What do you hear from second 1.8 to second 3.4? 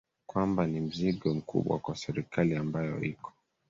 serikali ambayo iko